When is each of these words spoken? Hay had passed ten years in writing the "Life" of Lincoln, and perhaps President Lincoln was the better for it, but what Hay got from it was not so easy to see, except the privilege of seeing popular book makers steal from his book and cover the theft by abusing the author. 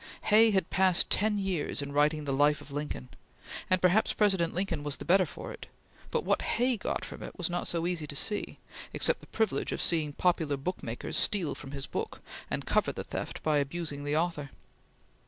Hay 0.33 0.49
had 0.49 0.71
passed 0.71 1.11
ten 1.11 1.37
years 1.37 1.79
in 1.79 1.91
writing 1.91 2.23
the 2.23 2.33
"Life" 2.33 2.59
of 2.59 2.71
Lincoln, 2.71 3.09
and 3.69 3.79
perhaps 3.79 4.13
President 4.13 4.51
Lincoln 4.51 4.81
was 4.83 4.97
the 4.97 5.05
better 5.05 5.27
for 5.27 5.51
it, 5.53 5.67
but 6.09 6.23
what 6.23 6.41
Hay 6.41 6.75
got 6.75 7.05
from 7.05 7.21
it 7.21 7.37
was 7.37 7.51
not 7.51 7.67
so 7.67 7.85
easy 7.85 8.07
to 8.07 8.15
see, 8.15 8.57
except 8.93 9.19
the 9.19 9.27
privilege 9.27 9.71
of 9.71 9.79
seeing 9.79 10.11
popular 10.13 10.57
book 10.57 10.81
makers 10.81 11.17
steal 11.17 11.53
from 11.53 11.69
his 11.69 11.85
book 11.85 12.19
and 12.49 12.65
cover 12.65 12.91
the 12.91 13.03
theft 13.03 13.43
by 13.43 13.59
abusing 13.59 14.03
the 14.03 14.17
author. 14.17 14.49